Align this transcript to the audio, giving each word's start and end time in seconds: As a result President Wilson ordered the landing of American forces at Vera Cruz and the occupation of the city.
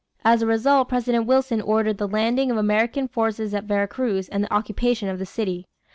As 0.25 0.41
a 0.41 0.47
result 0.47 0.89
President 0.89 1.27
Wilson 1.27 1.61
ordered 1.61 1.99
the 1.99 2.07
landing 2.07 2.49
of 2.49 2.57
American 2.57 3.07
forces 3.07 3.53
at 3.53 3.65
Vera 3.65 3.87
Cruz 3.87 4.27
and 4.29 4.43
the 4.43 4.51
occupation 4.51 5.09
of 5.09 5.19
the 5.19 5.27
city. 5.27 5.67